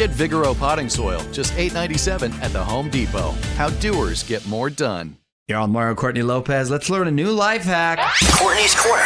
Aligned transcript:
Get 0.00 0.08
Vigoro 0.12 0.58
potting 0.58 0.88
soil, 0.88 1.20
just 1.30 1.52
$8.97 1.52 2.32
at 2.40 2.54
the 2.54 2.64
Home 2.64 2.88
Depot. 2.88 3.32
How 3.56 3.68
doers 3.68 4.22
get 4.22 4.46
more 4.46 4.70
done. 4.70 5.18
You're 5.46 5.58
on 5.58 5.72
Mario 5.72 5.94
Courtney 5.94 6.22
Lopez. 6.22 6.70
Let's 6.70 6.88
learn 6.88 7.06
a 7.06 7.10
new 7.10 7.30
life 7.30 7.64
hack. 7.64 7.98
Courtney's 8.38 8.74
Corner. 8.74 9.04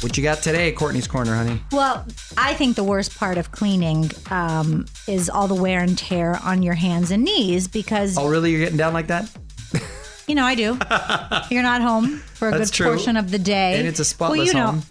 What 0.00 0.16
you 0.16 0.22
got 0.22 0.38
today, 0.38 0.72
Courtney's 0.72 1.06
Corner, 1.06 1.34
honey? 1.34 1.60
Well, 1.72 2.06
I 2.38 2.54
think 2.54 2.76
the 2.76 2.84
worst 2.84 3.18
part 3.18 3.36
of 3.36 3.52
cleaning 3.52 4.10
um, 4.30 4.86
is 5.06 5.28
all 5.28 5.46
the 5.46 5.54
wear 5.54 5.80
and 5.80 5.98
tear 5.98 6.40
on 6.42 6.62
your 6.62 6.72
hands 6.72 7.10
and 7.10 7.22
knees 7.22 7.68
because, 7.68 8.16
Oh, 8.16 8.28
really? 8.28 8.52
You're 8.52 8.60
getting 8.60 8.78
down 8.78 8.94
like 8.94 9.08
that? 9.08 9.30
you 10.26 10.34
know, 10.34 10.44
I 10.46 10.54
do. 10.54 10.78
You're 11.54 11.62
not 11.62 11.82
home 11.82 12.16
for 12.32 12.48
a 12.48 12.52
That's 12.52 12.70
good 12.70 12.76
true. 12.76 12.86
portion 12.86 13.18
of 13.18 13.30
the 13.30 13.38
day. 13.38 13.78
And 13.78 13.86
it's 13.86 14.00
a 14.00 14.06
spotless 14.06 14.38
well, 14.38 14.46
you 14.46 14.54
know, 14.54 14.66
home. 14.68 14.82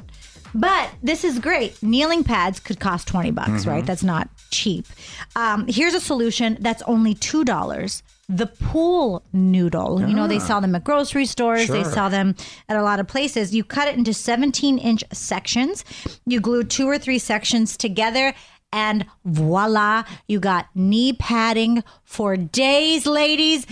But 0.57 0.89
this 1.03 1.23
is 1.25 1.37
great. 1.39 1.83
Kneeling 1.83 2.23
pads 2.23 2.61
could 2.61 2.79
cost 2.79 3.07
20 3.09 3.31
bucks, 3.31 3.49
Mm-hmm. 3.49 3.69
right? 3.69 3.85
That's 3.85 4.03
not 4.03 4.29
cheap. 4.51 4.87
Um, 5.35 5.65
here's 5.67 5.93
a 5.93 5.99
solution 5.99 6.57
that's 6.61 6.81
only 6.83 7.13
$2. 7.13 8.01
The 8.29 8.47
pool 8.47 9.21
noodle. 9.33 9.99
You 10.01 10.15
know, 10.15 10.27
they 10.27 10.39
sell 10.39 10.61
them 10.61 10.73
at 10.73 10.83
grocery 10.85 11.25
stores, 11.25 11.67
they 11.67 11.81
Ah. 11.81 11.83
Sell 11.83 12.09
them 12.09 12.35
at 12.69 12.77
a 12.77 12.81
lot 12.81 12.99
of 12.99 13.07
places. 13.07 13.53
You 13.53 13.63
cut 13.63 13.87
it 13.89 13.95
into 13.97 14.13
17 14.13 14.77
inch 14.79 15.03
sections. 15.11 15.83
You 16.25 16.39
glue 16.39 16.63
two 16.63 16.87
or 16.87 16.97
three 16.97 17.19
sections 17.19 17.75
together. 17.77 18.33
And 18.73 19.05
voila, 19.25 20.03
you 20.27 20.39
got 20.39 20.67
knee 20.73 21.13
padding 21.13 21.83
for 22.03 22.35
days, 22.35 23.05
ladies 23.05 23.67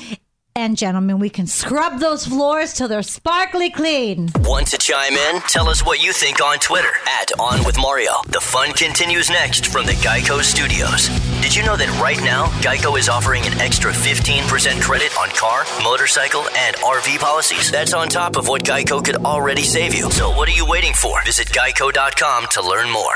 and 0.56 0.78
gentlemen. 0.78 1.20
We 1.20 1.30
can 1.30 1.48
scrub 1.48 2.00
those 2.00 2.26
floors 2.26 2.74
till 2.74 2.88
they're 2.88 3.02
sparkly 3.02 3.70
clean. 3.70 4.30
Want 4.40 4.68
to 4.68 4.78
chime 4.78 5.14
in? 5.14 5.42
Tell 5.42 5.68
us 5.70 5.86
what 5.86 6.04
you 6.04 6.14
think 6.14 6.42
on 6.44 6.60
Twitter 6.60 6.92
at 7.08 7.32
On 7.40 7.64
With 7.66 7.78
Mario. 7.78 8.12
The 8.28 8.40
fun 8.40 8.72
continues 8.74 9.30
next 9.30 9.68
from 9.68 9.86
the 9.86 9.94
Geico 9.94 10.42
Studios. 10.42 11.08
Did 11.42 11.56
you 11.56 11.64
know 11.64 11.76
that 11.76 11.90
right 12.02 12.22
now, 12.24 12.48
Geico 12.62 12.98
is 12.98 13.10
offering 13.10 13.44
an 13.46 13.54
extra 13.60 13.92
15% 13.92 14.82
credit 14.82 15.18
on 15.20 15.30
car, 15.30 15.66
motorcycle, 15.84 16.44
and 16.56 16.76
RV 16.78 17.20
policies? 17.20 17.72
That's 17.72 17.94
on 17.94 18.08
top 18.08 18.38
of 18.38 18.48
what 18.48 18.64
Geico 18.64 19.04
could 19.04 19.18
already 19.18 19.64
save 19.64 19.94
you. 19.94 20.10
So 20.12 20.30
what 20.30 20.48
are 20.48 20.54
you 20.54 20.66
waiting 20.66 20.94
for? 20.94 21.24
Visit 21.26 21.48
geico.com 21.48 22.48
to 22.52 22.62
learn 22.62 22.90
more. 22.90 23.16